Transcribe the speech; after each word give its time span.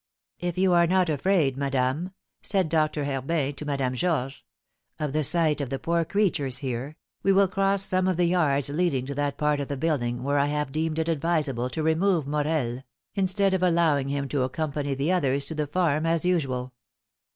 "If 0.39 0.57
you 0.57 0.73
are 0.73 0.87
not 0.87 1.11
afraid, 1.11 1.55
madame," 1.57 2.13
said 2.41 2.69
Doctor 2.69 3.05
Herbin 3.05 3.53
to 3.53 3.65
Madame 3.65 3.93
Georges, 3.93 4.41
"of 4.97 5.13
the 5.13 5.23
sight 5.23 5.61
of 5.61 5.69
the 5.69 5.77
poor 5.77 6.03
creatures 6.05 6.57
here, 6.57 6.95
we 7.21 7.31
will 7.31 7.47
cross 7.47 7.83
some 7.83 8.07
of 8.07 8.17
the 8.17 8.25
yards 8.25 8.69
leading 8.69 9.05
to 9.05 9.13
that 9.13 9.37
part 9.37 9.59
of 9.59 9.67
the 9.67 9.77
building 9.77 10.23
where 10.23 10.39
I 10.39 10.47
have 10.47 10.71
deemed 10.71 10.97
it 10.97 11.07
advisable 11.07 11.69
to 11.69 11.83
remove 11.83 12.25
Morel, 12.25 12.81
instead 13.13 13.53
of 13.53 13.61
allowing 13.61 14.07
him 14.09 14.27
to 14.29 14.41
accompany 14.41 14.95
the 14.95 15.11
others 15.11 15.45
to 15.49 15.53
the 15.53 15.67
farm 15.67 16.07
as 16.07 16.25
usual." 16.25 16.73